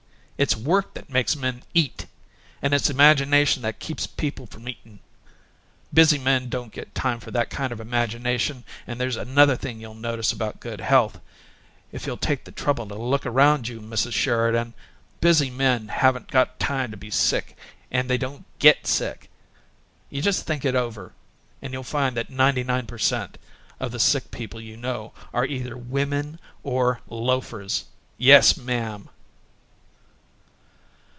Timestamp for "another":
9.17-9.55